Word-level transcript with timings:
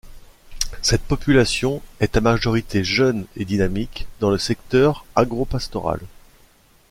Cette 0.81 1.03
population 1.03 1.79
est 1.99 2.17
à 2.17 2.21
majorité 2.21 2.83
jeune 2.83 3.27
et 3.37 3.45
dynamique 3.45 4.07
dans 4.19 4.31
le 4.31 4.39
secteur 4.39 5.05
agropastoral. 5.15 5.99